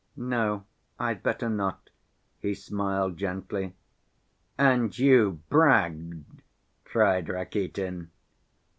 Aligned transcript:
"No, 0.15 0.65
I'd 0.97 1.21
better 1.21 1.47
not," 1.47 1.91
he 2.39 2.55
smiled 2.55 3.17
gently. 3.17 3.75
"And 4.57 4.97
you 4.97 5.41
bragged!" 5.49 6.41
cried 6.85 7.29
Rakitin. 7.29 8.09